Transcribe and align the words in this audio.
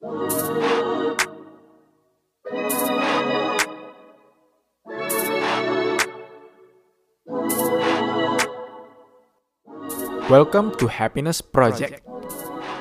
Welcome 0.00 0.16
to 10.80 10.88
Happiness 10.88 11.44
Project. 11.44 12.00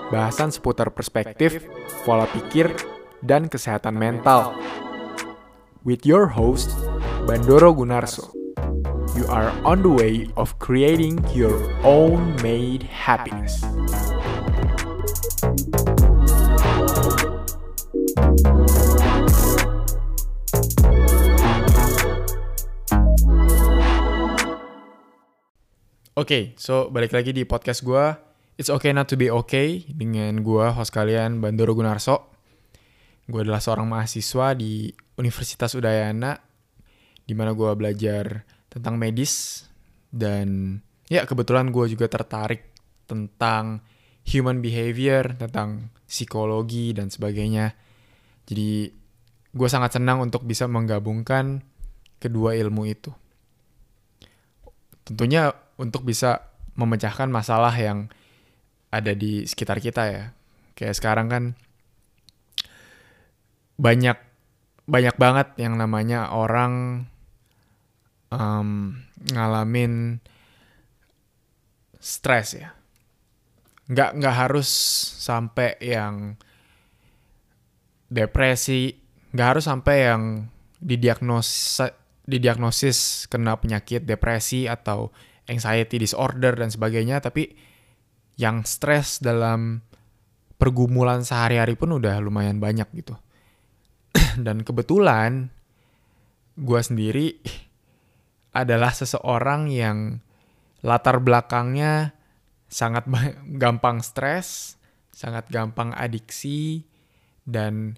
Bahasan 0.08 0.56
seputar 0.56 0.96
perspektif, 0.96 1.68
pola 2.08 2.24
pikir, 2.32 2.72
dan 3.20 3.52
kesehatan 3.52 4.00
mental. 4.00 4.56
With 5.84 6.08
your 6.08 6.32
host, 6.32 6.72
Bandoro 7.28 7.76
Gunarso. 7.76 8.32
You 9.20 9.28
are 9.28 9.52
on 9.68 9.84
the 9.84 9.92
way 9.92 10.32
of 10.40 10.56
creating 10.64 11.20
your 11.36 11.60
own 11.84 12.40
made 12.40 12.88
happiness. 12.88 13.60
Oke, 26.18 26.26
okay, 26.26 26.44
so 26.58 26.90
balik 26.90 27.14
lagi 27.14 27.30
di 27.30 27.46
podcast 27.46 27.86
gue. 27.86 28.02
It's 28.58 28.74
okay 28.74 28.98
not 28.98 29.06
to 29.14 29.16
be 29.16 29.30
okay 29.30 29.86
dengan 29.94 30.42
gue, 30.42 30.66
host 30.74 30.90
kalian 30.90 31.38
Bandoro 31.38 31.78
Gunarso. 31.78 32.34
Gue 33.30 33.46
adalah 33.46 33.62
seorang 33.62 33.86
mahasiswa 33.86 34.58
di 34.58 34.90
Universitas 35.22 35.78
Udayana, 35.78 36.34
di 37.22 37.38
mana 37.38 37.54
gue 37.54 37.70
belajar 37.78 38.42
tentang 38.74 38.98
medis 38.98 39.70
dan 40.10 40.82
ya 41.14 41.30
kebetulan 41.30 41.70
gue 41.70 41.94
juga 41.94 42.10
tertarik 42.10 42.74
tentang 43.06 43.86
human 44.26 44.66
behavior, 44.66 45.38
tentang 45.38 45.94
psikologi 46.10 46.90
dan 46.98 47.14
sebagainya. 47.14 47.78
Jadi 48.50 48.90
gue 49.54 49.70
sangat 49.70 50.02
senang 50.02 50.26
untuk 50.26 50.42
bisa 50.42 50.66
menggabungkan 50.66 51.62
kedua 52.18 52.58
ilmu 52.58 52.90
itu. 52.90 53.14
Tentunya 55.06 55.69
untuk 55.80 56.04
bisa 56.04 56.52
memecahkan 56.76 57.32
masalah 57.32 57.72
yang 57.72 58.12
ada 58.92 59.16
di 59.16 59.48
sekitar 59.48 59.80
kita 59.80 60.04
ya. 60.12 60.26
Kayak 60.76 61.00
sekarang 61.00 61.28
kan 61.32 61.44
banyak 63.80 64.20
banyak 64.84 65.16
banget 65.16 65.48
yang 65.56 65.80
namanya 65.80 66.36
orang 66.36 67.08
um, 68.28 69.00
ngalamin 69.32 70.20
stres 72.04 72.60
ya. 72.60 72.76
Nggak 73.88 74.20
nggak 74.20 74.36
harus 74.36 74.70
sampai 75.24 75.80
yang 75.80 76.36
depresi, 78.12 79.00
nggak 79.32 79.48
harus 79.56 79.66
sampai 79.66 79.96
yang 80.12 80.24
didiagnosa 80.80 81.96
didiagnosis 82.30 83.26
kena 83.26 83.58
penyakit 83.58 84.06
depresi 84.06 84.70
atau 84.70 85.10
anxiety 85.50 85.98
disorder 85.98 86.54
dan 86.54 86.70
sebagainya, 86.70 87.20
tapi 87.20 87.58
yang 88.38 88.64
stres 88.64 89.20
dalam 89.20 89.82
pergumulan 90.62 91.26
sehari-hari 91.26 91.74
pun 91.74 91.98
udah 91.98 92.22
lumayan 92.22 92.62
banyak 92.62 92.88
gitu. 92.94 93.18
dan 94.46 94.62
kebetulan 94.62 95.50
gue 96.60 96.82
sendiri 96.82 97.40
adalah 98.54 98.92
seseorang 98.92 99.70
yang 99.70 100.20
latar 100.82 101.22
belakangnya 101.22 102.16
sangat 102.70 103.08
gampang 103.58 104.00
stres, 104.06 104.78
sangat 105.12 105.50
gampang 105.50 105.92
adiksi, 105.98 106.86
dan 107.44 107.98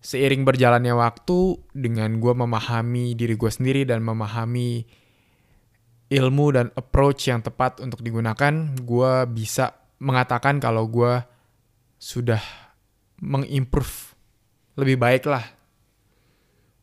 seiring 0.00 0.46
berjalannya 0.46 0.94
waktu 0.96 1.60
dengan 1.74 2.22
gue 2.22 2.32
memahami 2.32 3.18
diri 3.18 3.34
gue 3.34 3.50
sendiri 3.50 3.82
dan 3.84 4.00
memahami 4.06 4.86
ilmu 6.06 6.46
dan 6.54 6.66
approach 6.78 7.26
yang 7.26 7.42
tepat 7.42 7.82
untuk 7.82 8.02
digunakan, 8.02 8.52
gue 8.78 9.12
bisa 9.32 9.74
mengatakan 9.98 10.62
kalau 10.62 10.86
gue 10.86 11.18
sudah 11.98 12.40
mengimprove 13.18 14.14
lebih 14.78 14.96
baik 15.00 15.24
lah. 15.26 15.42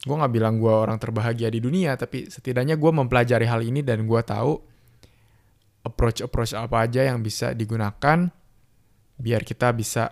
Gue 0.04 0.16
gak 0.20 0.34
bilang 0.36 0.60
gue 0.60 0.74
orang 0.74 1.00
terbahagia 1.00 1.48
di 1.48 1.64
dunia, 1.64 1.96
tapi 1.96 2.28
setidaknya 2.28 2.76
gue 2.76 2.92
mempelajari 2.92 3.48
hal 3.48 3.64
ini 3.64 3.80
dan 3.80 4.04
gue 4.04 4.22
tahu 4.26 4.60
approach-approach 5.84 6.56
apa 6.56 6.84
aja 6.84 7.08
yang 7.08 7.24
bisa 7.24 7.52
digunakan 7.56 8.28
biar 9.20 9.44
kita 9.44 9.72
bisa 9.76 10.10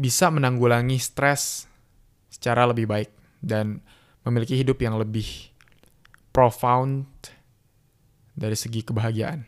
bisa 0.00 0.32
menanggulangi 0.32 0.96
stres 0.96 1.68
secara 2.30 2.64
lebih 2.64 2.88
baik 2.88 3.10
dan 3.42 3.82
memiliki 4.24 4.56
hidup 4.56 4.80
yang 4.80 4.96
lebih 4.96 5.52
profound 6.30 7.06
dari 8.34 8.56
segi 8.56 8.80
kebahagiaan. 8.86 9.40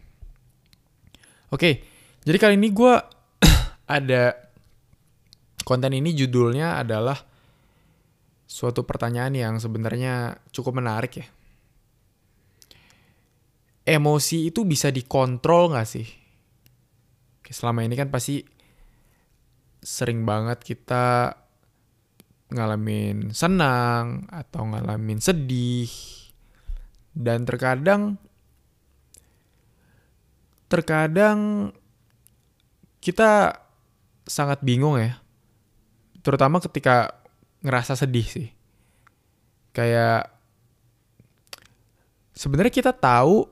Oke, 1.53 1.85
jadi 2.23 2.37
kali 2.39 2.55
ini 2.59 2.69
gue 2.71 2.95
ada 3.97 4.23
konten 5.63 5.93
ini 5.95 6.13
judulnya 6.13 6.79
adalah 6.83 7.17
suatu 8.45 8.85
pertanyaan 8.85 9.33
yang 9.33 9.55
sebenarnya 9.57 10.37
cukup 10.53 10.83
menarik 10.83 11.25
ya. 11.25 11.27
Emosi 13.83 14.47
itu 14.47 14.63
bisa 14.63 14.95
dikontrol 14.95 15.75
gak 15.75 15.89
sih? 15.89 16.07
Selama 17.53 17.85
ini 17.85 17.93
kan 18.01 18.09
pasti 18.09 18.41
sering 19.83 20.25
banget 20.25 20.65
kita 20.65 21.37
ngalamin 22.49 23.29
senang 23.37 24.25
atau 24.33 24.73
ngalamin 24.73 25.21
sedih 25.21 26.22
dan 27.13 27.45
terkadang 27.45 28.17
terkadang 30.73 31.71
kita 33.05 33.61
sangat 34.25 34.65
bingung 34.65 34.97
ya. 34.97 35.21
Terutama 36.25 36.63
ketika 36.63 37.13
ngerasa 37.61 37.99
sedih 37.99 38.25
sih. 38.25 38.49
Kayak 39.77 40.33
sebenarnya 42.33 42.73
kita 42.73 42.93
tahu 42.97 43.45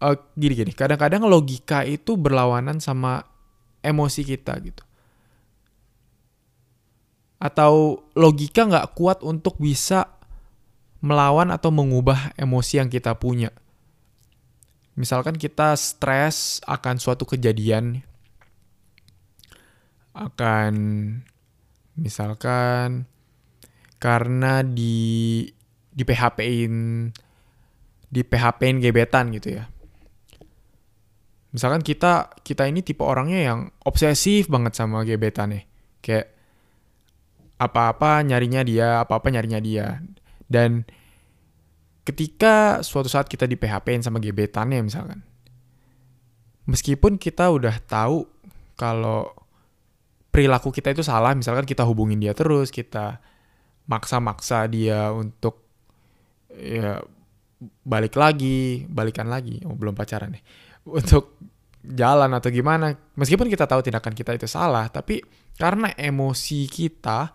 uh, 0.00 0.16
gini 0.38 0.54
gini. 0.56 0.72
Kadang-kadang 0.72 1.28
logika 1.28 1.84
itu 1.84 2.16
berlawanan 2.16 2.80
sama 2.80 3.26
emosi 3.84 4.22
kita 4.24 4.56
gitu. 4.64 4.84
Atau 7.40 8.04
logika 8.16 8.68
nggak 8.68 8.96
kuat 8.96 9.24
untuk 9.24 9.56
bisa 9.56 10.19
melawan 11.00 11.48
atau 11.48 11.72
mengubah 11.72 12.36
emosi 12.36 12.80
yang 12.80 12.88
kita 12.92 13.16
punya. 13.16 13.52
Misalkan 14.96 15.40
kita 15.40 15.72
stres 15.80 16.60
akan 16.68 17.00
suatu 17.00 17.24
kejadian, 17.24 18.04
akan 20.12 20.74
misalkan 21.96 23.08
karena 23.96 24.60
di 24.60 25.48
di 25.90 26.02
PHP-in 26.04 26.74
di 28.10 28.20
PHP-in 28.20 28.76
gebetan 28.84 29.32
gitu 29.32 29.56
ya. 29.56 29.64
Misalkan 31.50 31.82
kita 31.82 32.30
kita 32.44 32.68
ini 32.68 32.84
tipe 32.84 33.02
orangnya 33.02 33.40
yang 33.40 33.60
obsesif 33.82 34.46
banget 34.52 34.76
sama 34.76 35.02
gebetan 35.02 35.56
nih 35.56 35.64
kayak 36.00 36.28
apa-apa 37.60 38.24
nyarinya 38.24 38.64
dia 38.64 38.88
apa-apa 39.04 39.28
nyarinya 39.28 39.60
dia 39.60 40.00
dan 40.50 40.84
ketika 42.02 42.82
suatu 42.82 43.06
saat 43.06 43.30
kita 43.30 43.46
di 43.46 43.54
PHP-in 43.54 44.02
sama 44.02 44.18
gebetannya 44.18 44.82
misalkan 44.82 45.22
meskipun 46.66 47.16
kita 47.16 47.48
udah 47.54 47.78
tahu 47.86 48.26
kalau 48.74 49.30
perilaku 50.34 50.74
kita 50.74 50.90
itu 50.90 51.06
salah 51.06 51.32
misalkan 51.38 51.62
kita 51.62 51.86
hubungin 51.86 52.18
dia 52.18 52.34
terus 52.34 52.74
kita 52.74 53.22
maksa-maksa 53.86 54.66
dia 54.70 55.10
untuk 55.14 55.66
ya 56.54 57.02
balik 57.84 58.16
lagi 58.16 58.88
balikan 58.88 59.28
lagi. 59.28 59.60
Oh 59.66 59.76
belum 59.76 59.92
pacaran 59.92 60.32
nih. 60.32 60.42
Untuk 60.98 61.36
jalan 61.80 62.28
atau 62.36 62.52
gimana 62.52 62.92
meskipun 63.16 63.48
kita 63.48 63.64
tahu 63.64 63.80
tindakan 63.80 64.12
kita 64.12 64.36
itu 64.36 64.44
salah 64.44 64.92
tapi 64.92 65.24
karena 65.56 65.88
emosi 65.96 66.68
kita 66.68 67.32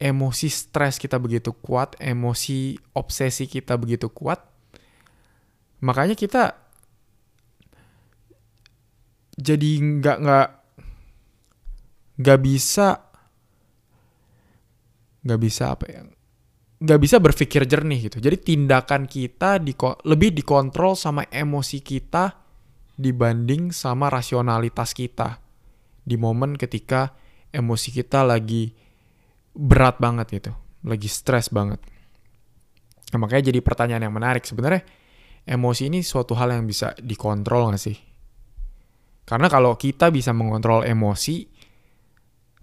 emosi 0.00 0.48
stres 0.48 0.96
kita 0.96 1.20
begitu 1.20 1.52
kuat 1.52 1.94
emosi 2.00 2.80
obsesi 2.96 3.44
kita 3.44 3.76
begitu 3.76 4.08
kuat 4.08 4.40
makanya 5.84 6.16
kita 6.16 6.56
jadi 9.36 9.70
nggak 10.00 10.16
nggak 10.24 10.48
nggak 12.20 12.40
bisa 12.40 12.88
nggak 15.20 15.40
bisa 15.40 15.64
apa 15.76 15.84
ya 15.88 16.02
nggak 16.80 17.00
bisa 17.00 17.16
berpikir 17.20 17.68
jernih 17.68 18.08
gitu 18.08 18.24
jadi 18.24 18.40
tindakan 18.40 19.04
kita 19.04 19.60
di 19.60 19.76
lebih 20.08 20.32
dikontrol 20.32 20.96
sama 20.96 21.28
emosi 21.28 21.84
kita 21.84 22.40
dibanding 23.00 23.72
sama 23.72 24.12
rasionalitas 24.12 24.92
kita. 24.92 25.40
di 26.00 26.16
momen 26.16 26.56
ketika 26.56 27.12
emosi 27.52 27.92
kita 27.92 28.24
lagi 28.24 28.72
berat 29.54 29.98
banget 29.98 30.26
gitu, 30.40 30.52
lagi 30.86 31.08
stres 31.10 31.50
banget. 31.50 31.82
Nah, 33.10 33.18
makanya 33.18 33.50
jadi 33.50 33.58
pertanyaan 33.60 34.06
yang 34.06 34.14
menarik 34.14 34.46
sebenarnya 34.46 34.86
emosi 35.46 35.90
ini 35.90 36.00
suatu 36.06 36.38
hal 36.38 36.54
yang 36.54 36.64
bisa 36.66 36.94
dikontrol 37.02 37.74
gak 37.74 37.82
sih? 37.82 37.98
Karena 39.26 39.46
kalau 39.46 39.78
kita 39.78 40.10
bisa 40.10 40.34
mengontrol 40.34 40.82
emosi, 40.82 41.46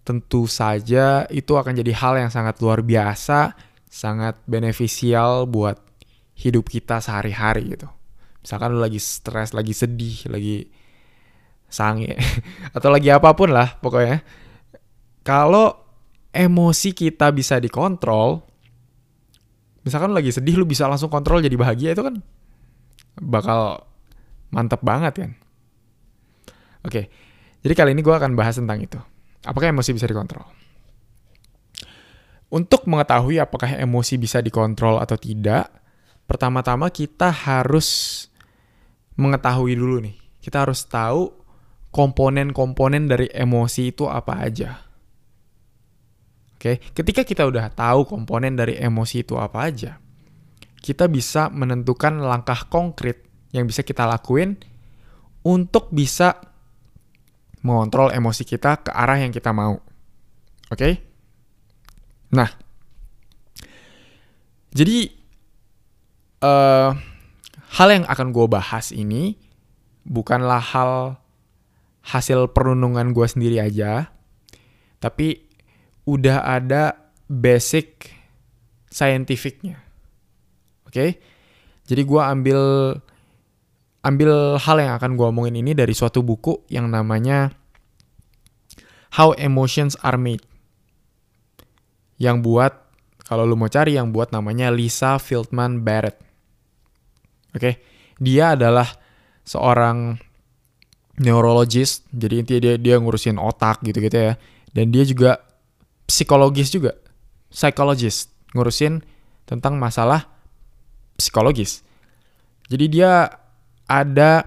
tentu 0.04 0.48
saja 0.48 1.28
itu 1.28 1.56
akan 1.56 1.76
jadi 1.80 1.92
hal 1.96 2.14
yang 2.20 2.32
sangat 2.32 2.60
luar 2.64 2.84
biasa, 2.84 3.56
sangat 3.88 4.40
beneficial 4.48 5.48
buat 5.48 5.80
hidup 6.36 6.68
kita 6.68 7.00
sehari-hari 7.00 7.76
gitu. 7.76 7.88
Misalkan 8.44 8.76
lu 8.76 8.80
lagi 8.80 9.00
stres, 9.00 9.52
lagi 9.52 9.76
sedih, 9.76 10.28
lagi 10.32 10.68
sange, 11.68 12.16
atau 12.76 12.88
lagi 12.92 13.12
apa 13.12 13.32
pun 13.36 13.52
lah 13.52 13.80
pokoknya. 13.80 14.24
Kalau 15.24 15.87
emosi 16.32 16.96
kita 16.96 17.32
bisa 17.32 17.60
dikontrol, 17.60 18.44
misalkan 19.84 20.12
lagi 20.12 20.32
sedih, 20.32 20.60
lu 20.60 20.66
bisa 20.68 20.88
langsung 20.88 21.12
kontrol 21.12 21.40
jadi 21.40 21.56
bahagia 21.56 21.96
itu 21.96 22.04
kan 22.04 22.16
bakal 23.18 23.88
mantep 24.54 24.80
banget 24.84 25.14
kan. 25.28 25.32
Oke, 26.86 27.12
jadi 27.64 27.74
kali 27.74 27.92
ini 27.92 28.02
gue 28.06 28.16
akan 28.16 28.38
bahas 28.38 28.56
tentang 28.56 28.80
itu. 28.80 29.00
Apakah 29.44 29.72
emosi 29.72 29.92
bisa 29.92 30.08
dikontrol? 30.08 30.46
Untuk 32.48 32.88
mengetahui 32.88 33.44
apakah 33.44 33.76
emosi 33.76 34.16
bisa 34.16 34.40
dikontrol 34.40 35.04
atau 35.04 35.20
tidak, 35.20 35.68
pertama-tama 36.24 36.88
kita 36.88 37.28
harus 37.28 38.24
mengetahui 39.20 39.76
dulu 39.76 40.00
nih. 40.00 40.16
Kita 40.40 40.64
harus 40.64 40.88
tahu 40.88 41.28
komponen-komponen 41.92 43.12
dari 43.12 43.28
emosi 43.28 43.92
itu 43.92 44.08
apa 44.08 44.48
aja. 44.48 44.87
Oke, 46.58 46.82
ketika 46.98 47.22
kita 47.22 47.46
udah 47.46 47.70
tahu 47.70 48.10
komponen 48.10 48.58
dari 48.58 48.82
emosi 48.82 49.22
itu 49.22 49.38
apa 49.38 49.70
aja, 49.70 50.02
kita 50.82 51.06
bisa 51.06 51.54
menentukan 51.54 52.18
langkah 52.18 52.66
konkret 52.66 53.22
yang 53.54 53.70
bisa 53.70 53.86
kita 53.86 54.10
lakuin 54.10 54.58
untuk 55.46 55.94
bisa 55.94 56.34
mengontrol 57.62 58.10
emosi 58.10 58.42
kita 58.42 58.82
ke 58.82 58.90
arah 58.90 59.22
yang 59.22 59.30
kita 59.30 59.54
mau. 59.54 59.78
Oke? 60.74 60.98
Nah, 62.34 62.50
jadi 64.74 65.14
uh, 66.42 66.90
hal 67.80 67.88
yang 67.94 68.06
akan 68.10 68.34
gue 68.36 68.46
bahas 68.50 68.90
ini 68.92 69.38
bukanlah 70.04 70.60
hal 70.60 71.22
hasil 72.02 72.52
perenungan 72.52 73.12
gue 73.12 73.28
sendiri 73.30 73.64
aja, 73.64 74.12
tapi 75.00 75.47
udah 76.08 76.48
ada 76.48 76.96
basic 77.28 78.16
scientificnya. 78.88 79.84
Oke, 80.88 80.96
okay? 80.96 81.10
jadi 81.84 82.08
gue 82.08 82.22
ambil 82.24 82.60
ambil 84.08 84.56
hal 84.56 84.78
yang 84.80 84.96
akan 84.96 85.20
gue 85.20 85.28
omongin 85.28 85.60
ini 85.60 85.76
dari 85.76 85.92
suatu 85.92 86.24
buku 86.24 86.64
yang 86.72 86.88
namanya 86.88 87.52
How 89.20 89.36
Emotions 89.36 90.00
Are 90.00 90.16
Made. 90.16 90.48
Yang 92.16 92.38
buat, 92.42 92.74
kalau 93.28 93.44
lu 93.44 93.60
mau 93.60 93.68
cari 93.68 94.00
yang 94.00 94.16
buat 94.16 94.32
namanya 94.32 94.72
Lisa 94.72 95.20
Fieldman 95.20 95.84
Barrett. 95.84 96.18
Oke, 97.52 97.60
okay? 97.60 97.74
dia 98.18 98.56
adalah 98.56 98.88
seorang 99.44 100.16
neurologist, 101.20 102.08
jadi 102.14 102.36
intinya 102.42 102.62
dia 102.64 102.76
dia 102.80 102.96
ngurusin 102.96 103.38
otak 103.42 103.84
gitu-gitu 103.84 104.16
ya. 104.16 104.34
Dan 104.72 104.94
dia 104.94 105.04
juga 105.04 105.47
psikologis 106.08 106.72
juga, 106.72 106.96
psychologist, 107.52 108.32
ngurusin 108.56 109.04
tentang 109.44 109.76
masalah 109.76 110.32
psikologis. 111.20 111.84
Jadi 112.72 112.86
dia 112.88 113.28
ada 113.88 114.44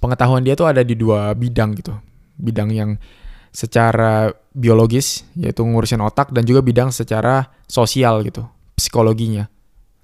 pengetahuan 0.00 0.44
dia 0.44 0.56
tuh 0.56 0.68
ada 0.68 0.84
di 0.84 0.96
dua 0.96 1.32
bidang 1.32 1.76
gitu. 1.76 1.96
Bidang 2.36 2.70
yang 2.72 2.90
secara 3.54 4.34
biologis 4.52 5.22
yaitu 5.38 5.62
ngurusin 5.62 6.02
otak 6.02 6.30
dan 6.34 6.44
juga 6.44 6.60
bidang 6.60 6.90
secara 6.92 7.48
sosial 7.66 8.20
gitu, 8.26 8.44
psikologinya. 8.76 9.46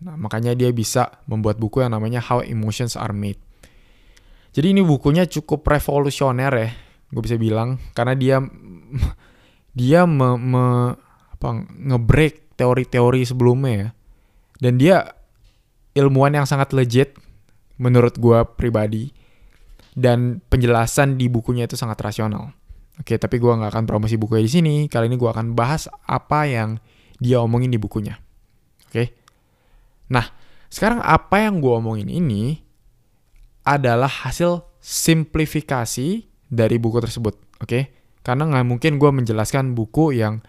Nah, 0.01 0.17
makanya 0.17 0.57
dia 0.57 0.73
bisa 0.73 1.21
membuat 1.29 1.61
buku 1.61 1.85
yang 1.85 1.93
namanya 1.93 2.25
How 2.25 2.41
Emotions 2.41 2.97
Are 2.97 3.13
Made. 3.13 3.37
Jadi 4.51 4.73
ini 4.73 4.83
bukunya 4.83 5.29
cukup 5.29 5.63
revolusioner 5.69 6.53
ya, 6.57 6.69
gue 7.13 7.23
bisa 7.23 7.37
bilang 7.37 7.79
karena 7.95 8.15
dia 8.17 8.37
dia 9.75 10.05
me, 10.05 10.37
me 10.37 10.65
apa 11.35 11.49
ngebreak 11.67 12.57
teori-teori 12.59 13.25
sebelumnya 13.25 13.73
ya. 13.73 13.89
Dan 14.61 14.77
dia 14.77 14.97
ilmuwan 15.97 16.37
yang 16.37 16.47
sangat 16.47 16.77
legit 16.77 17.17
menurut 17.81 18.21
gue 18.21 18.39
pribadi. 18.57 19.11
Dan 19.91 20.39
penjelasan 20.47 21.19
di 21.19 21.27
bukunya 21.27 21.67
itu 21.67 21.75
sangat 21.75 21.99
rasional. 22.01 22.55
Oke, 23.01 23.17
tapi 23.17 23.41
gue 23.41 23.49
nggak 23.49 23.73
akan 23.73 23.85
promosi 23.89 24.21
bukunya 24.21 24.45
di 24.45 24.53
sini. 24.53 24.75
Kali 24.87 25.09
ini 25.09 25.17
gue 25.17 25.31
akan 25.31 25.57
bahas 25.57 25.89
apa 26.05 26.45
yang 26.45 26.77
dia 27.17 27.41
omongin 27.41 27.73
di 27.73 27.81
bukunya. 27.81 28.21
Oke. 28.87 29.17
Nah, 30.13 30.29
sekarang 30.69 31.01
apa 31.01 31.43
yang 31.43 31.59
gue 31.59 31.73
omongin 31.73 32.07
ini 32.07 32.61
adalah 33.65 34.09
hasil 34.09 34.63
simplifikasi 34.81 36.29
dari 36.49 36.77
buku 36.81 36.99
tersebut. 37.01 37.35
Oke, 37.61 38.00
karena 38.21 38.49
nggak 38.49 38.67
mungkin 38.69 39.01
gue 39.01 39.11
menjelaskan 39.11 39.73
buku 39.73 40.17
yang 40.17 40.45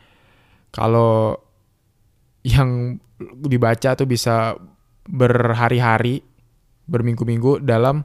kalau 0.72 1.38
yang 2.42 3.00
dibaca 3.22 3.94
tuh 3.94 4.08
bisa 4.10 4.58
berhari-hari, 5.06 6.26
berminggu-minggu 6.90 7.62
dalam 7.62 8.02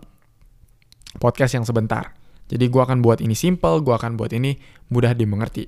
podcast 1.17 1.57
yang 1.57 1.65
sebentar. 1.65 2.13
Jadi 2.47 2.71
gue 2.71 2.83
akan 2.83 3.03
buat 3.03 3.19
ini 3.19 3.35
simple, 3.35 3.83
gue 3.83 3.95
akan 3.95 4.15
buat 4.15 4.31
ini 4.31 4.55
mudah 4.93 5.17
dimengerti. 5.17 5.67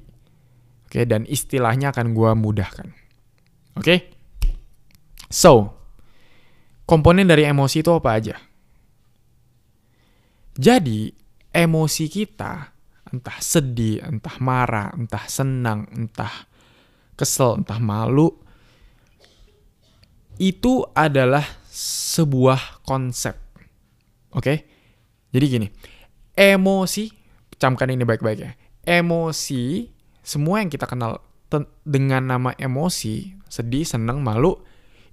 Oke, 0.89 1.05
dan 1.05 1.27
istilahnya 1.29 1.93
akan 1.93 2.15
gue 2.15 2.31
mudahkan. 2.39 2.89
Oke? 3.77 4.15
So, 5.29 5.77
komponen 6.89 7.29
dari 7.29 7.44
emosi 7.44 7.85
itu 7.85 7.93
apa 7.93 8.11
aja? 8.17 8.37
Jadi, 10.56 11.12
emosi 11.53 12.05
kita, 12.09 12.73
entah 13.12 13.38
sedih, 13.40 14.05
entah 14.05 14.37
marah, 14.40 14.93
entah 14.94 15.25
senang, 15.26 15.88
entah 15.94 16.48
kesel, 17.19 17.60
entah 17.60 17.81
malu, 17.82 18.31
itu 20.38 20.86
adalah 20.94 21.44
sebuah 21.72 22.86
konsep. 22.86 23.34
Oke? 24.32 24.43
Okay? 24.44 24.58
Jadi 25.34 25.44
gini, 25.50 25.67
emosi, 26.38 27.10
camkan 27.58 27.91
ini 27.93 28.06
baik-baik 28.06 28.38
ya. 28.38 28.53
Emosi, 28.86 29.91
semua 30.24 30.65
yang 30.65 30.70
kita 30.72 30.88
kenal 30.88 31.20
dengan 31.84 32.24
nama 32.24 32.55
emosi, 32.56 33.34
sedih, 33.50 33.84
senang, 33.84 34.22
malu, 34.22 34.56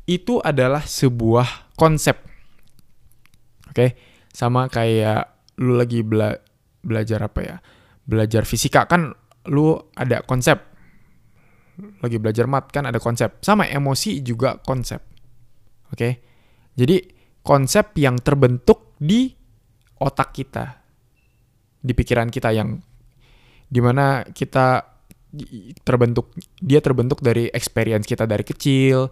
itu 0.05 0.39
adalah 0.45 0.85
sebuah 0.85 1.73
konsep. 1.75 2.15
Oke? 3.71 3.75
Okay? 3.75 3.89
Sama 4.31 4.67
kayak 4.67 5.55
lu 5.59 5.79
lagi 5.79 6.03
bela 6.03 6.37
belajar 6.85 7.25
apa 7.25 7.39
ya? 7.41 7.57
Belajar 8.05 8.45
fisika 8.45 8.85
kan 8.85 9.13
lu 9.49 9.75
ada 9.97 10.21
konsep. 10.25 10.61
Lagi 12.01 12.17
belajar 12.21 12.47
mat 12.47 12.71
kan 12.71 12.87
ada 12.87 13.01
konsep. 13.01 13.41
Sama 13.43 13.67
emosi 13.67 14.23
juga 14.23 14.61
konsep 14.63 15.15
Oke. 15.93 15.97
Okay? 15.97 16.13
Jadi 16.75 16.97
konsep 17.45 17.93
yang 18.01 18.17
terbentuk 18.19 18.97
di 18.97 19.29
otak 20.01 20.33
kita. 20.33 20.65
Di 21.79 21.93
pikiran 21.93 22.27
kita 22.27 22.49
yang 22.51 22.75
di 23.65 23.79
mana 23.79 24.25
kita 24.25 24.81
terbentuk 25.83 26.31
dia 26.63 26.79
terbentuk 26.79 27.19
dari 27.19 27.51
experience 27.51 28.07
kita 28.07 28.27
dari 28.27 28.43
kecil, 28.43 29.11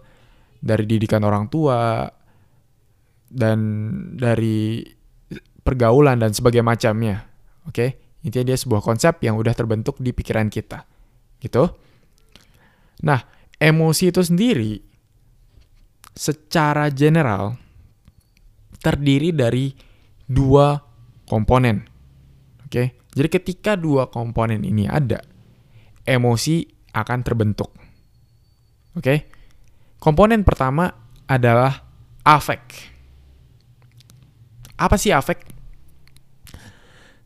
dari 0.58 0.84
didikan 0.88 1.22
orang 1.22 1.48
tua 1.52 2.08
dan 3.28 3.58
dari 4.16 4.82
pergaulan 5.64 6.20
dan 6.20 6.34
sebagainya 6.34 6.66
macamnya. 6.66 7.16
Oke? 7.64 7.72
Okay? 7.72 7.90
Intinya 8.24 8.50
dia 8.50 8.58
sebuah 8.58 8.80
konsep 8.80 9.20
yang 9.20 9.36
udah 9.36 9.52
terbentuk 9.52 10.00
di 10.00 10.10
pikiran 10.16 10.48
kita. 10.48 10.88
Gitu. 11.38 11.64
Nah, 13.04 13.20
emosi 13.60 14.08
itu 14.08 14.24
sendiri 14.24 14.80
secara 16.14 16.88
general 16.88 17.58
terdiri 18.80 19.32
dari 19.32 19.76
dua 20.24 20.80
komponen. 21.28 21.84
Oke, 22.64 22.96
jadi 23.12 23.28
ketika 23.28 23.76
dua 23.76 24.08
komponen 24.08 24.64
ini 24.64 24.88
ada, 24.88 25.20
emosi 26.08 26.64
akan 26.96 27.20
terbentuk. 27.20 27.70
Oke, 28.96 29.28
komponen 30.00 30.46
pertama 30.46 30.88
adalah 31.28 31.82
afek. 32.24 32.92
Apa 34.80 34.96
sih 34.96 35.12
afek? 35.12 35.44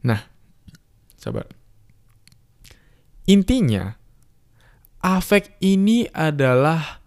Nah, 0.04 0.20
sabar. 1.28 1.46
Intinya, 3.28 3.92
afek 5.04 5.60
ini 5.60 6.08
adalah 6.10 7.04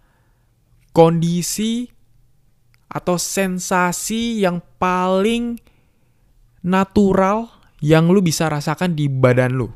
kondisi 0.94 1.90
atau 2.86 3.16
sensasi 3.18 4.44
yang 4.44 4.62
paling 4.78 5.58
natural 6.62 7.50
yang 7.82 8.06
lu 8.06 8.22
bisa 8.22 8.46
rasakan 8.46 8.94
di 8.94 9.10
badan 9.10 9.58
lu 9.58 9.68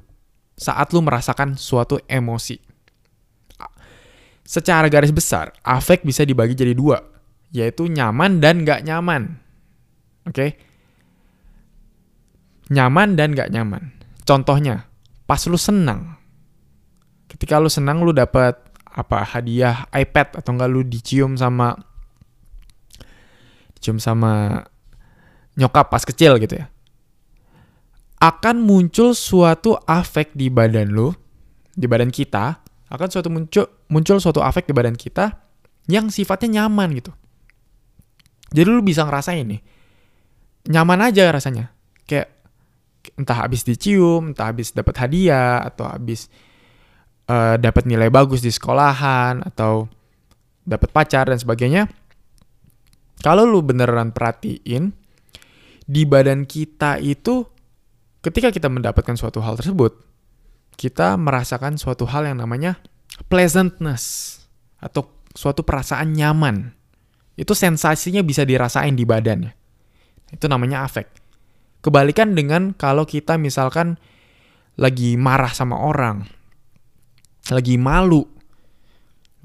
saat 0.56 0.94
lu 0.94 1.04
merasakan 1.04 1.58
suatu 1.58 2.00
emosi. 2.08 2.56
Secara 4.46 4.86
garis 4.86 5.10
besar, 5.10 5.50
afek 5.66 6.06
bisa 6.06 6.22
dibagi 6.22 6.54
jadi 6.54 6.70
dua, 6.70 7.02
yaitu 7.50 7.90
nyaman 7.90 8.38
dan 8.38 8.62
gak 8.62 8.86
nyaman. 8.86 9.42
Oke? 10.22 10.32
Okay? 10.32 10.50
Nyaman 12.70 13.18
dan 13.18 13.34
gak 13.34 13.50
nyaman. 13.50 13.90
Contohnya, 14.26 14.90
pas 15.24 15.40
lu 15.46 15.56
senang. 15.56 16.18
Ketika 17.30 17.62
lu 17.62 17.70
senang, 17.70 18.02
lu 18.02 18.10
dapat 18.10 18.58
apa 18.96 19.22
hadiah 19.22 19.86
iPad 19.92 20.40
atau 20.40 20.56
enggak 20.56 20.70
lu 20.72 20.80
dicium 20.80 21.36
sama 21.36 21.76
dicium 23.76 24.00
sama 24.00 24.64
nyokap 25.52 25.92
pas 25.92 26.00
kecil 26.00 26.40
gitu 26.40 26.56
ya 26.56 26.72
akan 28.16 28.64
muncul 28.64 29.12
suatu 29.12 29.76
afek 29.84 30.32
di 30.32 30.48
badan 30.48 30.88
lu, 30.88 31.12
di 31.76 31.84
badan 31.84 32.08
kita, 32.08 32.64
akan 32.88 33.08
suatu 33.12 33.28
muncul 33.28 33.68
muncul 33.92 34.16
suatu 34.16 34.40
afek 34.40 34.64
di 34.64 34.74
badan 34.74 34.96
kita 34.96 35.36
yang 35.86 36.08
sifatnya 36.08 36.64
nyaman 36.64 36.96
gitu. 36.96 37.12
Jadi 38.56 38.66
lu 38.66 38.80
bisa 38.80 39.04
ngerasain 39.04 39.44
nih. 39.44 39.60
Nyaman 40.70 41.12
aja 41.12 41.28
rasanya. 41.28 41.76
Kayak 42.08 42.35
entah 43.14 43.46
habis 43.46 43.62
dicium, 43.62 44.34
entah 44.34 44.50
habis 44.50 44.74
dapat 44.74 44.98
hadiah 44.98 45.62
atau 45.62 45.86
habis 45.86 46.26
uh, 47.30 47.54
dapat 47.54 47.86
nilai 47.86 48.10
bagus 48.10 48.42
di 48.42 48.50
sekolahan 48.50 49.46
atau 49.46 49.86
dapat 50.66 50.90
pacar 50.90 51.30
dan 51.30 51.38
sebagainya. 51.38 51.86
Kalau 53.22 53.46
lu 53.46 53.62
beneran 53.62 54.10
perhatiin 54.10 54.92
di 55.86 56.02
badan 56.02 56.44
kita 56.44 56.98
itu 56.98 57.46
ketika 58.20 58.50
kita 58.50 58.66
mendapatkan 58.66 59.14
suatu 59.14 59.38
hal 59.38 59.54
tersebut, 59.54 59.94
kita 60.74 61.14
merasakan 61.16 61.78
suatu 61.78 62.04
hal 62.04 62.26
yang 62.26 62.42
namanya 62.42 62.76
pleasantness 63.30 64.36
atau 64.82 65.08
suatu 65.32 65.62
perasaan 65.62 66.12
nyaman. 66.12 66.74
Itu 67.36 67.52
sensasinya 67.52 68.24
bisa 68.24 68.42
dirasain 68.44 68.96
di 68.96 69.04
badan. 69.04 69.48
Itu 70.32 70.48
namanya 70.48 70.84
afek. 70.88 71.25
Kebalikan 71.86 72.34
dengan 72.34 72.74
kalau 72.74 73.06
kita 73.06 73.38
misalkan 73.38 73.94
lagi 74.74 75.14
marah 75.14 75.54
sama 75.54 75.78
orang, 75.78 76.26
lagi 77.54 77.78
malu, 77.78 78.26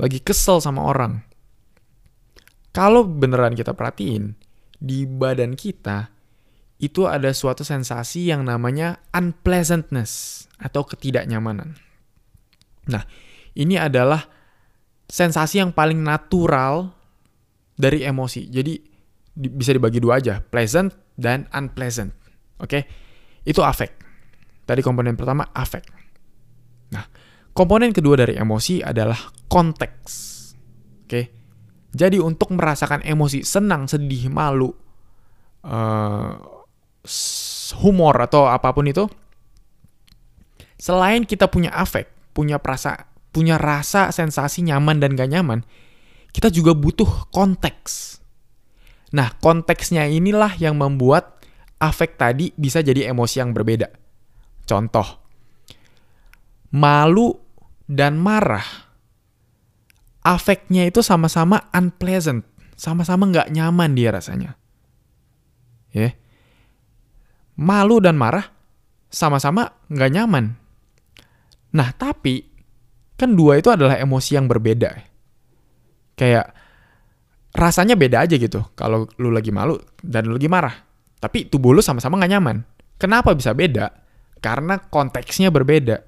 lagi 0.01 0.17
kesel 0.25 0.57
sama 0.57 0.89
orang. 0.89 1.21
Kalau 2.73 3.05
beneran 3.05 3.53
kita 3.53 3.77
perhatiin, 3.77 4.33
di 4.81 5.05
badan 5.05 5.53
kita 5.53 6.09
itu 6.81 7.05
ada 7.05 7.29
suatu 7.29 7.61
sensasi 7.61 8.33
yang 8.33 8.41
namanya 8.41 8.97
unpleasantness 9.13 10.43
atau 10.57 10.81
ketidaknyamanan. 10.81 11.77
Nah, 12.89 13.05
ini 13.53 13.77
adalah 13.77 14.25
sensasi 15.05 15.61
yang 15.61 15.77
paling 15.77 16.01
natural 16.01 16.89
dari 17.77 18.01
emosi. 18.01 18.49
Jadi 18.49 18.81
bisa 19.37 19.77
dibagi 19.77 20.01
dua 20.01 20.17
aja, 20.17 20.41
pleasant 20.41 20.89
dan 21.13 21.45
unpleasant. 21.53 22.20
Oke? 22.61 22.85
Itu 23.41 23.65
afek. 23.65 23.91
Tadi 24.63 24.81
komponen 24.85 25.17
pertama 25.17 25.49
afek. 25.49 25.83
Nah, 26.93 27.05
komponen 27.51 27.89
kedua 27.91 28.21
dari 28.21 28.37
emosi 28.37 28.85
adalah 28.85 29.17
konteks. 29.49 30.13
Oke? 31.05 31.21
Jadi 31.91 32.21
untuk 32.23 32.55
merasakan 32.55 33.03
emosi 33.03 33.43
senang, 33.43 33.89
sedih, 33.89 34.31
malu, 34.31 34.71
uh, 35.67 36.31
humor 37.83 38.15
atau 38.23 38.47
apa 38.47 38.71
pun 38.71 38.87
itu, 38.87 39.09
selain 40.79 41.27
kita 41.27 41.51
punya 41.51 41.73
afek, 41.75 42.07
punya 42.31 42.63
perasa, 42.63 43.11
punya 43.35 43.59
rasa 43.59 44.13
sensasi 44.15 44.63
nyaman 44.63 45.03
dan 45.03 45.19
gak 45.19 45.31
nyaman, 45.35 45.67
kita 46.31 46.47
juga 46.47 46.71
butuh 46.71 47.27
konteks. 47.35 48.23
Nah, 49.11 49.35
konteksnya 49.43 50.07
inilah 50.07 50.55
yang 50.55 50.79
membuat 50.79 51.40
afek 51.81 52.15
tadi 52.15 52.53
bisa 52.53 52.85
jadi 52.85 53.09
emosi 53.09 53.41
yang 53.41 53.51
berbeda. 53.51 53.89
Contoh, 54.69 55.07
malu 56.77 57.33
dan 57.89 58.21
marah. 58.21 58.93
Afeknya 60.21 60.85
itu 60.85 61.01
sama-sama 61.01 61.73
unpleasant, 61.73 62.45
sama-sama 62.77 63.25
nggak 63.25 63.49
nyaman 63.49 63.97
dia 63.97 64.13
rasanya. 64.13 64.53
Ya. 65.89 66.13
Yeah 66.13 66.13
malu 67.61 68.01
dan 68.01 68.17
marah 68.17 68.49
sama-sama 69.11 69.85
nggak 69.91 70.11
nyaman. 70.11 70.45
Nah, 71.77 71.89
tapi 71.95 72.41
kan 73.15 73.37
dua 73.37 73.61
itu 73.61 73.69
adalah 73.69 74.01
emosi 74.01 74.35
yang 74.35 74.49
berbeda. 74.49 74.97
Kayak 76.17 76.51
rasanya 77.53 77.99
beda 77.99 78.23
aja 78.23 78.35
gitu 78.39 78.63
kalau 78.73 79.05
lu 79.19 79.29
lagi 79.29 79.53
malu 79.53 79.77
dan 80.01 80.27
lu 80.27 80.35
lagi 80.35 80.49
marah. 80.49 80.75
Tapi 81.21 81.45
tubuh 81.45 81.71
lu 81.71 81.85
sama-sama 81.85 82.17
nggak 82.17 82.31
nyaman. 82.33 82.57
Kenapa 82.97 83.37
bisa 83.37 83.53
beda? 83.53 83.93
Karena 84.41 84.81
konteksnya 84.81 85.53
berbeda. 85.53 86.01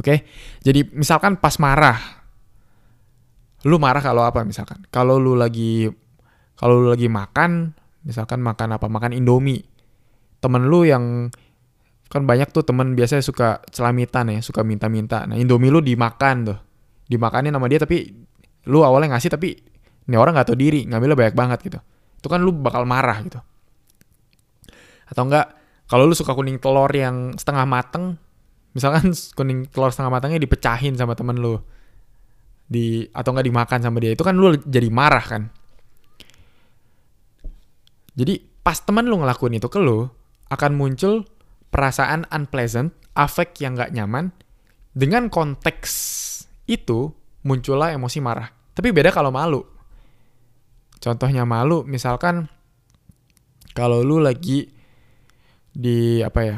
Oke, 0.00 0.24
jadi 0.64 0.88
misalkan 0.96 1.36
pas 1.36 1.60
marah, 1.60 2.00
lu 3.68 3.76
marah 3.76 4.00
kalau 4.00 4.24
apa 4.24 4.40
misalkan? 4.40 4.80
Kalau 4.88 5.20
lu 5.20 5.36
lagi 5.36 5.84
kalau 6.56 6.80
lu 6.80 6.88
lagi 6.88 7.12
makan, 7.12 7.76
misalkan 8.08 8.40
makan 8.40 8.80
apa? 8.80 8.88
Makan 8.88 9.12
Indomie 9.12 9.60
temen 10.40 10.64
lu 10.66 10.88
yang 10.88 11.28
kan 12.08 12.24
banyak 12.24 12.52
tuh 12.56 12.64
temen 12.64 12.96
biasanya 12.96 13.20
suka 13.20 13.60
celamitan 13.68 14.32
ya, 14.32 14.40
suka 14.40 14.64
minta-minta. 14.64 15.28
Nah 15.28 15.36
Indomie 15.36 15.68
lu 15.68 15.84
dimakan 15.84 16.36
tuh, 16.48 16.58
dimakanin 17.08 17.52
sama 17.52 17.68
dia 17.68 17.80
tapi 17.80 18.08
lu 18.72 18.80
awalnya 18.80 19.16
ngasih 19.16 19.28
tapi 19.28 19.48
ini 20.08 20.16
orang 20.16 20.32
nggak 20.40 20.48
tahu 20.48 20.58
diri, 20.58 20.88
ngambilnya 20.88 21.16
banyak 21.20 21.36
banget 21.36 21.58
gitu. 21.68 21.78
Itu 22.22 22.30
kan 22.30 22.38
lu 22.38 22.54
bakal 22.54 22.86
marah 22.86 23.18
gitu. 23.26 23.42
Atau 25.10 25.26
enggak, 25.26 25.58
kalau 25.90 26.06
lu 26.06 26.14
suka 26.14 26.38
kuning 26.38 26.62
telur 26.62 26.88
yang 26.94 27.34
setengah 27.34 27.66
mateng, 27.66 28.14
misalkan 28.78 29.10
kuning 29.34 29.66
telur 29.66 29.90
setengah 29.90 30.14
matangnya 30.14 30.38
dipecahin 30.38 30.94
sama 30.94 31.18
temen 31.18 31.42
lu, 31.42 31.58
di 32.70 33.10
atau 33.10 33.34
enggak 33.34 33.46
dimakan 33.50 33.80
sama 33.82 33.98
dia, 33.98 34.14
itu 34.14 34.22
kan 34.22 34.38
lu 34.38 34.54
jadi 34.62 34.86
marah 34.86 35.26
kan. 35.26 35.42
Jadi 38.14 38.38
pas 38.62 38.78
temen 38.78 39.10
lu 39.10 39.18
ngelakuin 39.18 39.58
itu 39.58 39.66
ke 39.66 39.82
lu, 39.82 40.06
akan 40.46 40.78
muncul 40.78 41.26
perasaan 41.72 42.28
unpleasant, 42.28 42.92
afek 43.16 43.56
yang 43.64 43.74
gak 43.74 43.96
nyaman. 43.96 44.30
Dengan 44.92 45.32
konteks 45.32 45.92
itu, 46.68 47.08
muncullah 47.48 47.96
emosi 47.96 48.20
marah. 48.20 48.52
Tapi 48.76 48.92
beda 48.92 49.08
kalau 49.08 49.32
malu. 49.32 49.64
Contohnya 51.02 51.42
malu, 51.42 51.82
misalkan 51.82 52.46
kalau 53.74 54.06
lu 54.06 54.22
lagi 54.22 54.70
di 55.74 56.22
apa 56.22 56.40
ya, 56.46 56.56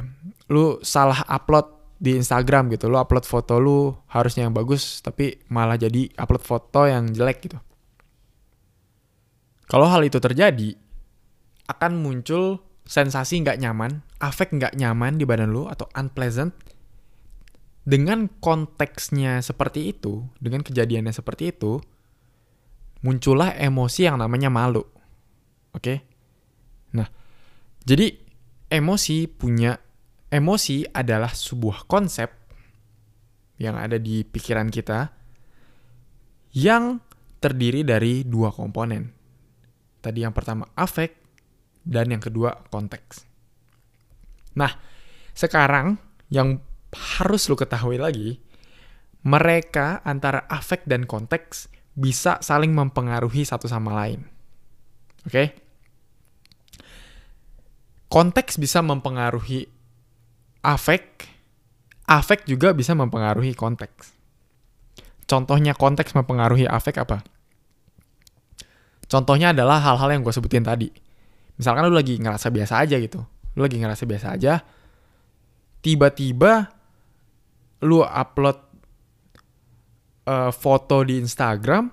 lu 0.52 0.76
salah 0.84 1.24
upload 1.24 1.96
di 1.96 2.20
Instagram 2.20 2.68
gitu, 2.76 2.92
lu 2.92 3.00
upload 3.00 3.24
foto 3.24 3.56
lu 3.56 3.96
harusnya 4.12 4.44
yang 4.44 4.52
bagus, 4.52 5.00
tapi 5.00 5.40
malah 5.48 5.80
jadi 5.80 6.12
upload 6.20 6.44
foto 6.44 6.84
yang 6.84 7.08
jelek 7.08 7.48
gitu. 7.48 7.56
Kalau 9.64 9.88
hal 9.88 10.04
itu 10.04 10.20
terjadi, 10.20 10.76
akan 11.64 11.96
muncul 11.96 12.60
sensasi 12.84 13.40
nggak 13.40 13.56
nyaman, 13.64 14.04
afek 14.20 14.52
nggak 14.52 14.76
nyaman 14.76 15.16
di 15.16 15.24
badan 15.24 15.56
lu 15.56 15.64
atau 15.64 15.88
unpleasant, 15.96 16.52
dengan 17.88 18.28
konteksnya 18.28 19.40
seperti 19.40 19.96
itu, 19.96 20.28
dengan 20.36 20.60
kejadiannya 20.60 21.16
seperti 21.16 21.56
itu, 21.56 21.80
muncullah 23.04 23.52
emosi 23.54 24.08
yang 24.08 24.16
namanya 24.18 24.48
malu. 24.48 24.80
Oke? 25.76 25.94
Nah, 26.96 27.06
jadi 27.84 28.08
emosi 28.72 29.28
punya 29.28 29.76
emosi 30.32 30.88
adalah 30.88 31.30
sebuah 31.30 31.84
konsep 31.84 32.32
yang 33.60 33.78
ada 33.78 34.00
di 34.00 34.24
pikiran 34.24 34.72
kita 34.72 35.12
yang 36.56 36.98
terdiri 37.38 37.84
dari 37.84 38.24
dua 38.24 38.50
komponen. 38.50 39.12
Tadi 40.00 40.18
yang 40.24 40.32
pertama 40.32 40.64
afek, 40.74 41.24
dan 41.84 42.08
yang 42.08 42.22
kedua 42.24 42.64
konteks. 42.72 43.28
Nah, 44.56 44.72
sekarang 45.36 46.00
yang 46.32 46.56
harus 47.20 47.52
lu 47.52 47.56
ketahui 47.60 48.00
lagi, 48.00 48.40
mereka 49.28 50.00
antara 50.02 50.48
afek 50.48 50.88
dan 50.88 51.04
konteks 51.04 51.68
bisa 51.94 52.42
saling 52.42 52.74
mempengaruhi 52.74 53.46
satu 53.46 53.70
sama 53.70 53.94
lain. 53.94 54.26
Oke? 55.24 55.30
Okay? 55.30 55.48
Konteks 58.10 58.62
bisa 58.62 58.78
mempengaruhi 58.78 59.66
afek, 60.62 61.26
afek 62.06 62.46
juga 62.46 62.70
bisa 62.70 62.94
mempengaruhi 62.94 63.58
konteks. 63.58 64.14
Contohnya 65.26 65.74
konteks 65.74 66.14
mempengaruhi 66.14 66.68
afek 66.68 67.02
apa? 67.02 67.26
Contohnya 69.10 69.50
adalah 69.50 69.82
hal-hal 69.82 70.14
yang 70.14 70.22
gue 70.22 70.30
sebutin 70.30 70.62
tadi. 70.62 70.88
Misalkan 71.58 71.86
lu 71.86 71.94
lagi 71.94 72.18
ngerasa 72.18 72.50
biasa 72.50 72.74
aja 72.82 72.96
gitu. 72.98 73.22
Lu 73.54 73.62
lagi 73.62 73.78
ngerasa 73.78 74.04
biasa 74.06 74.26
aja. 74.34 74.62
Tiba-tiba 75.84 76.70
lu 77.84 78.00
upload 78.00 78.58
uh, 80.28 80.50
foto 80.52 81.04
di 81.04 81.20
Instagram. 81.20 81.88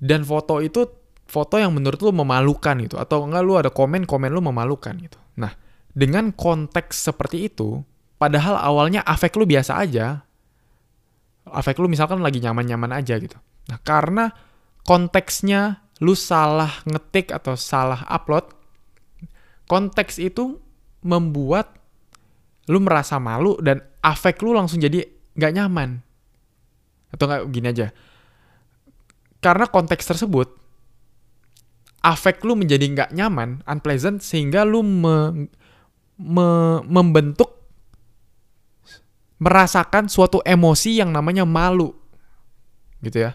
Dan 0.00 0.24
foto 0.24 0.64
itu 0.64 0.88
foto 1.28 1.60
yang 1.60 1.76
menurut 1.76 2.00
lu 2.00 2.12
memalukan 2.12 2.74
gitu. 2.80 2.96
Atau 2.96 3.28
enggak 3.28 3.42
lu 3.44 3.54
ada 3.60 3.70
komen-komen 3.70 4.32
lu 4.32 4.40
memalukan 4.40 4.96
gitu. 4.96 5.20
Nah, 5.36 5.52
dengan 5.92 6.32
konteks 6.32 7.10
seperti 7.12 7.52
itu, 7.52 7.84
padahal 8.16 8.56
awalnya 8.56 9.04
afek 9.04 9.36
lu 9.36 9.44
biasa 9.44 9.76
aja. 9.76 10.24
Afek 11.50 11.76
lu 11.80 11.88
misalkan 11.88 12.20
lagi 12.24 12.40
nyaman-nyaman 12.40 12.92
aja 12.96 13.16
gitu. 13.20 13.36
Nah, 13.68 13.78
karena 13.84 14.32
konteksnya 14.84 15.84
lu 16.00 16.16
salah 16.16 16.80
ngetik 16.88 17.28
atau 17.30 17.54
salah 17.60 18.08
upload, 18.08 18.48
konteks 19.68 20.16
itu 20.16 20.56
membuat 21.04 21.76
lu 22.68 22.80
merasa 22.80 23.20
malu 23.20 23.56
dan 23.60 23.80
afek 24.00 24.40
lu 24.40 24.56
langsung 24.56 24.80
jadi 24.80 25.04
nggak 25.36 25.54
nyaman. 25.56 26.00
Atau 27.10 27.26
nggak 27.26 27.42
gini 27.50 27.66
aja. 27.70 27.86
Karena 29.40 29.66
konteks 29.66 30.04
tersebut, 30.04 30.52
afek 32.04 32.44
lu 32.44 32.56
menjadi 32.56 32.84
nggak 32.86 33.10
nyaman, 33.16 33.64
unpleasant, 33.64 34.20
sehingga 34.20 34.68
lu 34.68 34.84
me, 34.84 35.48
me, 36.20 36.48
membentuk 36.84 37.56
merasakan 39.40 40.12
suatu 40.12 40.44
emosi 40.44 41.00
yang 41.00 41.10
namanya 41.10 41.48
malu. 41.48 41.96
Gitu 43.00 43.24
ya. 43.24 43.32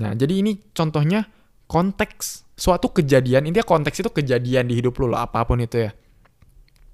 Nah, 0.00 0.12
jadi 0.12 0.44
ini 0.44 0.60
contohnya 0.76 1.24
konteks 1.64 2.44
suatu 2.56 2.92
kejadian, 2.92 3.48
intinya 3.48 3.64
konteks 3.64 4.04
itu 4.04 4.10
kejadian 4.12 4.68
di 4.68 4.76
hidup 4.76 5.00
lu 5.00 5.08
lah, 5.08 5.24
apa 5.24 5.44
pun 5.48 5.64
itu 5.64 5.88
ya. 5.88 5.90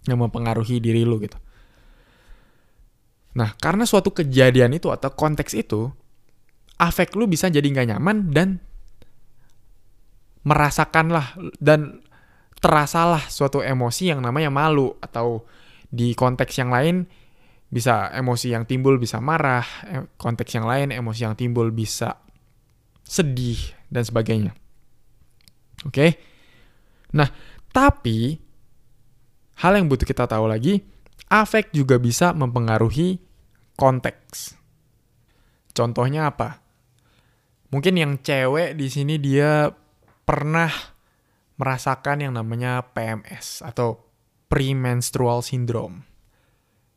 Yang 0.06 0.18
mempengaruhi 0.30 0.78
diri 0.78 1.02
lu 1.02 1.18
gitu. 1.18 1.34
Nah, 3.36 3.52
karena 3.60 3.84
suatu 3.84 4.16
kejadian 4.16 4.72
itu 4.72 4.88
atau 4.88 5.12
konteks 5.12 5.52
itu, 5.52 5.92
afek 6.80 7.12
lu 7.16 7.28
bisa 7.28 7.52
jadi 7.52 7.64
nggak 7.64 7.88
nyaman 7.92 8.32
dan 8.32 8.48
merasakanlah 10.46 11.36
dan 11.60 12.00
terasalah 12.64 13.28
suatu 13.28 13.60
emosi 13.60 14.14
yang 14.14 14.24
namanya 14.24 14.48
malu 14.48 14.96
atau 15.04 15.44
di 15.92 16.16
konteks 16.16 16.56
yang 16.56 16.72
lain 16.72 17.04
bisa 17.66 18.08
emosi 18.14 18.56
yang 18.56 18.64
timbul 18.64 18.96
bisa 18.96 19.20
marah, 19.20 19.66
konteks 20.16 20.56
yang 20.56 20.64
lain 20.64 20.94
emosi 20.94 21.20
yang 21.28 21.36
timbul 21.36 21.68
bisa 21.74 22.16
sedih, 23.04 23.58
dan 23.90 24.02
sebagainya. 24.02 24.52
Oke? 25.86 25.92
Okay? 25.92 26.10
Nah, 27.14 27.30
tapi 27.70 28.38
hal 29.62 29.72
yang 29.78 29.86
butuh 29.86 30.06
kita 30.06 30.26
tahu 30.26 30.50
lagi, 30.50 30.82
afek 31.30 31.70
juga 31.74 31.98
bisa 32.00 32.34
mempengaruhi 32.34 33.25
konteks. 33.76 34.56
Contohnya 35.76 36.32
apa? 36.32 36.64
Mungkin 37.68 38.00
yang 38.00 38.12
cewek 38.24 38.74
di 38.74 38.88
sini 38.88 39.20
dia 39.20 39.68
pernah 40.24 40.72
merasakan 41.60 42.24
yang 42.24 42.32
namanya 42.36 42.84
PMS 42.96 43.60
atau 43.60 44.00
premenstrual 44.48 45.44
syndrome. 45.44 46.04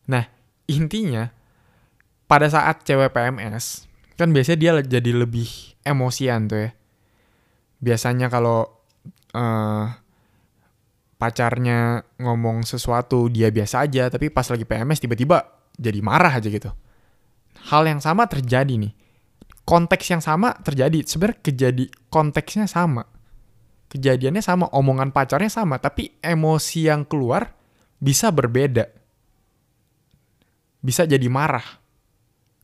Nah, 0.07 0.24
intinya 0.71 1.29
pada 2.29 2.48
saat 2.48 2.88
cewek 2.88 3.12
PMS, 3.12 3.89
kan 4.15 4.32
biasanya 4.32 4.60
dia 4.60 4.71
jadi 4.80 5.12
lebih 5.12 5.47
emosian 5.84 6.47
tuh 6.47 6.69
ya. 6.69 6.71
Biasanya 7.80 8.27
kalau 8.27 8.67
uh, 9.36 9.86
pacarnya 11.19 12.08
ngomong 12.19 12.63
sesuatu 12.63 13.27
dia 13.27 13.51
biasa 13.51 13.88
aja, 13.88 14.08
tapi 14.08 14.32
pas 14.32 14.47
lagi 14.47 14.63
PMS 14.63 15.03
tiba-tiba 15.03 15.59
jadi 15.79 15.99
marah 16.03 16.35
aja 16.35 16.51
gitu. 16.51 16.69
Hal 17.71 17.87
yang 17.87 18.03
sama 18.03 18.27
terjadi 18.27 18.75
nih. 18.75 18.91
Konteks 19.63 20.05
yang 20.11 20.19
sama 20.19 20.53
terjadi. 20.59 21.07
Sebenarnya 21.07 21.39
kejadi 21.39 21.85
konteksnya 22.11 22.67
sama. 22.67 23.07
Kejadiannya 23.89 24.43
sama, 24.45 24.69
omongan 24.69 25.09
pacarnya 25.09 25.49
sama, 25.49 25.81
tapi 25.81 26.13
emosi 26.21 26.91
yang 26.91 27.07
keluar 27.09 27.57
bisa 27.97 28.29
berbeda. 28.29 28.85
Bisa 30.77 31.09
jadi 31.09 31.25
marah. 31.25 31.65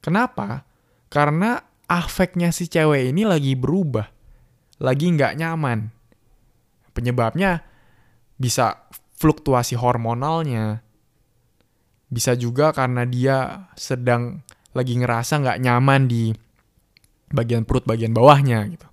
Kenapa? 0.06 0.70
Karena 1.10 1.58
afeknya 1.90 2.54
si 2.54 2.70
cewek 2.70 3.10
ini 3.10 3.26
lagi 3.26 3.58
berubah. 3.58 4.06
Lagi 4.86 5.10
nggak 5.10 5.34
nyaman. 5.34 5.90
Penyebabnya 6.94 7.66
bisa 8.38 8.86
fluktuasi 9.18 9.74
hormonalnya. 9.74 10.85
Bisa 12.06 12.38
juga 12.38 12.72
karena 12.72 13.04
dia 13.04 13.70
sedang 13.74 14.46
lagi 14.76 14.94
ngerasa 15.00 15.42
nggak 15.42 15.62
nyaman 15.64 16.02
di 16.06 16.36
bagian 17.32 17.64
perut 17.66 17.88
bagian 17.88 18.14
bawahnya 18.14 18.62
gitu. 18.70 18.88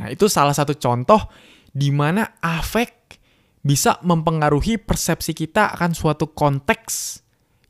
Nah 0.00 0.06
itu 0.12 0.26
salah 0.26 0.52
satu 0.52 0.76
contoh 0.76 1.30
di 1.70 1.94
mana 1.94 2.38
afek 2.42 3.16
bisa 3.60 4.00
mempengaruhi 4.00 4.80
persepsi 4.80 5.36
kita 5.36 5.76
akan 5.76 5.92
suatu 5.92 6.32
konteks 6.32 7.20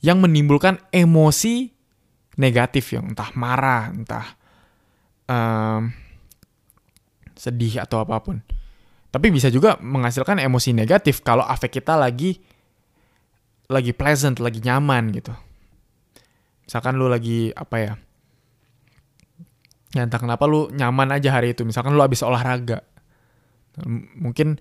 yang 0.01 0.23
menimbulkan 0.23 0.81
emosi 0.95 1.69
negatif 2.41 2.97
yang 2.97 3.13
entah 3.13 3.31
marah, 3.37 3.93
entah 3.93 4.27
um, 5.29 5.93
sedih 7.37 7.85
atau 7.85 8.01
apa 8.01 8.17
pun. 8.23 8.41
Tapi 9.11 9.27
bisa 9.35 9.51
juga 9.51 9.75
menghasilkan 9.83 10.39
emosi 10.39 10.71
negatif 10.71 11.21
kalau 11.27 11.43
afek 11.43 11.83
kita 11.83 11.99
lagi 11.99 12.39
lagi 13.71 13.95
pleasant, 13.95 14.43
lagi 14.43 14.59
nyaman 14.59 15.15
gitu. 15.15 15.31
Misalkan 16.67 16.99
lu 16.99 17.07
lagi 17.07 17.55
apa 17.55 17.77
ya? 17.79 17.93
Ya 19.95 20.07
entah 20.07 20.19
kenapa 20.19 20.47
lu 20.51 20.71
nyaman 20.75 21.15
aja 21.15 21.35
hari 21.35 21.55
itu. 21.55 21.63
Misalkan 21.63 21.95
lu 21.95 22.03
habis 22.03 22.23
olahraga. 22.27 22.83
Mungkin 24.19 24.59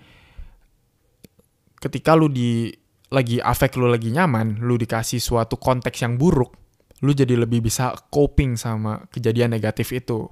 ketika 1.82 2.13
lu 2.13 2.30
di 2.30 2.69
lagi 3.10 3.41
afek 3.41 3.78
lu 3.82 3.89
lagi 3.89 4.13
nyaman, 4.13 4.62
lu 4.62 4.78
dikasih 4.78 5.17
suatu 5.17 5.58
konteks 5.58 6.06
yang 6.06 6.22
buruk, 6.22 6.54
lu 7.02 7.15
jadi 7.15 7.34
lebih 7.34 7.65
bisa 7.65 7.95
coping 8.13 8.60
sama 8.60 9.10
kejadian 9.10 9.56
negatif 9.56 9.89
itu 9.95 10.30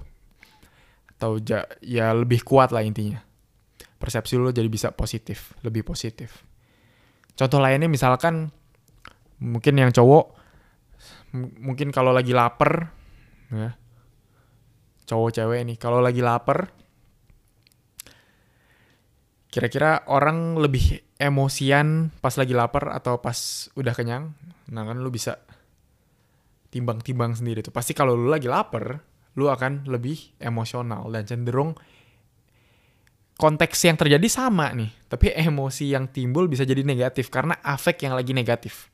atau 1.18 1.42
ja, 1.42 1.66
ya 1.82 2.14
lebih 2.14 2.46
kuat 2.46 2.70
lah 2.70 2.86
intinya 2.86 3.18
persepsi 3.98 4.38
lu 4.38 4.54
jadi 4.54 4.70
bisa 4.70 4.94
positif 4.94 5.58
lebih 5.66 5.82
positif 5.82 6.46
contoh 7.34 7.58
lainnya 7.58 7.90
misalkan 7.90 8.54
mungkin 9.42 9.74
yang 9.78 9.90
cowok 9.94 10.36
mungkin 11.62 11.94
kalau 11.94 12.10
lagi 12.10 12.32
lapar 12.34 12.90
ya 13.52 13.76
cowok 15.08 15.30
cewek 15.34 15.60
nih 15.64 15.76
kalau 15.80 16.02
lagi 16.02 16.20
lapar 16.20 16.68
kira-kira 19.48 20.04
orang 20.10 20.60
lebih 20.60 21.00
emosian 21.16 22.12
pas 22.20 22.34
lagi 22.36 22.52
lapar 22.52 22.92
atau 22.92 23.22
pas 23.22 23.70
udah 23.78 23.94
kenyang 23.96 24.36
nah 24.68 24.84
kan 24.84 25.00
lu 25.00 25.08
bisa 25.08 25.40
timbang-timbang 26.68 27.32
sendiri 27.36 27.64
tuh. 27.64 27.72
Pasti 27.72 27.96
kalau 27.96 28.14
lu 28.14 28.28
lagi 28.28 28.46
lapar, 28.48 29.00
lu 29.36 29.48
akan 29.48 29.88
lebih 29.88 30.36
emosional 30.40 31.08
dan 31.12 31.24
cenderung 31.24 31.72
konteks 33.38 33.78
yang 33.86 33.94
terjadi 33.94 34.26
sama 34.26 34.74
nih, 34.74 34.90
tapi 35.06 35.30
emosi 35.30 35.94
yang 35.94 36.10
timbul 36.10 36.50
bisa 36.50 36.66
jadi 36.66 36.82
negatif 36.82 37.30
karena 37.30 37.54
afek 37.62 38.04
yang 38.04 38.18
lagi 38.18 38.34
negatif. 38.34 38.90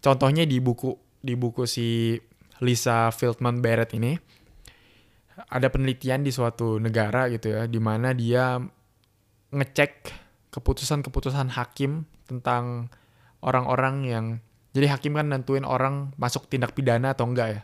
Contohnya 0.00 0.48
di 0.48 0.58
buku 0.60 0.96
di 1.20 1.36
buku 1.36 1.68
si 1.68 2.16
Lisa 2.64 3.12
Feldman 3.12 3.60
Barrett 3.60 3.92
ini 3.96 4.16
ada 5.48 5.68
penelitian 5.72 6.24
di 6.24 6.32
suatu 6.32 6.76
negara 6.76 7.28
gitu 7.32 7.52
ya, 7.52 7.64
di 7.64 7.80
mana 7.80 8.12
dia 8.12 8.60
ngecek 9.52 9.92
keputusan-keputusan 10.52 11.52
hakim 11.56 12.04
tentang 12.28 12.92
orang-orang 13.40 13.96
yang 14.04 14.26
jadi 14.70 14.94
hakim 14.94 15.18
kan 15.18 15.26
nentuin 15.32 15.66
orang 15.66 16.14
masuk 16.14 16.46
tindak 16.46 16.76
pidana 16.76 17.16
atau 17.16 17.26
enggak 17.26 17.48
ya. 17.58 17.62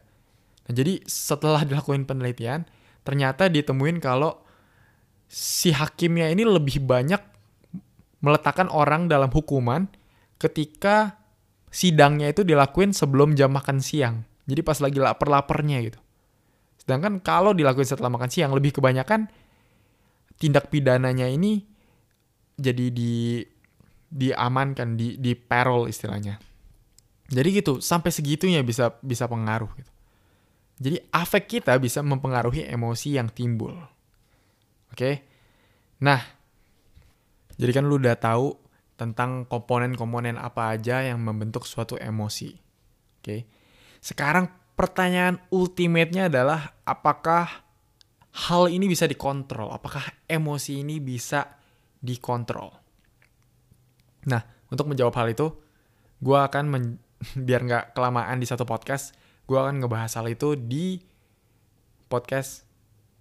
Nah, 0.67 0.73
jadi 0.75 0.99
setelah 1.07 1.63
dilakuin 1.63 2.03
penelitian, 2.03 2.67
ternyata 3.07 3.47
ditemuin 3.47 4.03
kalau 4.03 4.43
si 5.31 5.71
hakimnya 5.71 6.31
ini 6.31 6.43
lebih 6.43 6.83
banyak 6.83 7.23
meletakkan 8.23 8.67
orang 8.67 9.07
dalam 9.07 9.31
hukuman 9.31 9.87
ketika 10.43 11.19
sidangnya 11.77 12.33
itu 12.33 12.41
dilakuin 12.41 12.97
sebelum 12.97 13.37
jam 13.37 13.53
makan 13.53 13.85
siang. 13.85 14.25
Jadi 14.49 14.65
pas 14.65 14.81
lagi 14.81 14.97
lapar-laparnya 14.97 15.85
gitu. 15.85 16.01
Sedangkan 16.81 17.21
kalau 17.21 17.53
dilakuin 17.53 17.85
setelah 17.85 18.09
makan 18.09 18.33
siang, 18.33 18.57
lebih 18.57 18.73
kebanyakan 18.81 19.29
tindak 20.41 20.73
pidananya 20.73 21.29
ini 21.29 21.69
jadi 22.57 22.89
di 22.89 23.45
diamankan, 24.09 24.97
di 24.97 25.21
di 25.21 25.37
parol 25.37 25.93
istilahnya. 25.93 26.41
Jadi 27.29 27.49
gitu, 27.61 27.85
sampai 27.85 28.09
segitunya 28.09 28.65
bisa 28.65 28.97
bisa 29.05 29.29
pengaruh 29.29 29.69
gitu. 29.77 29.93
Jadi 30.81 30.97
afek 31.13 31.61
kita 31.61 31.77
bisa 31.77 32.01
mempengaruhi 32.01 32.65
emosi 32.73 33.21
yang 33.21 33.29
timbul. 33.29 33.77
Oke. 34.93 35.29
Nah, 36.01 36.21
jadi 37.57 37.73
kan 37.73 37.85
lu 37.85 38.01
udah 38.01 38.17
tahu 38.17 38.66
tentang 38.97 39.45
komponen-komponen 39.45 40.41
apa 40.41 40.73
aja 40.73 41.05
yang 41.05 41.21
membentuk 41.21 41.69
suatu 41.69 42.01
emosi. 42.01 42.57
Oke. 43.21 43.45
Sekarang 44.01 44.49
pertanyaan 44.77 45.41
ultimate-nya 45.53 46.33
adalah 46.33 46.77
apakah 46.89 47.65
hal 48.49 48.69
ini 48.73 48.89
bisa 48.89 49.05
dikontrol? 49.05 49.73
Apakah 49.73 50.05
emosi 50.29 50.81
ini 50.81 51.01
bisa 51.01 51.45
dikontrol? 52.01 52.73
Nah, 54.29 54.43
untuk 54.73 54.89
menjawab 54.89 55.15
hal 55.17 55.29
itu, 55.33 55.47
gue 56.21 56.39
akan 56.39 56.65
men- 56.69 57.01
biar 57.47 57.65
nggak 57.65 57.85
kelamaan 57.97 58.41
di 58.41 58.49
satu 58.49 58.69
podcast, 58.69 59.17
gue 59.45 59.57
akan 59.57 59.81
ngebahas 59.81 60.13
hal 60.21 60.27
itu 60.29 60.57
di 60.57 61.01
podcast 62.09 62.65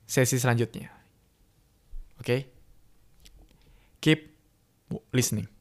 sesi 0.07 0.39
selanjutnya. 0.39 0.91
Oke? 2.19 2.23
Okay? 2.23 2.41
Keep 4.03 4.19
listening. 5.11 5.54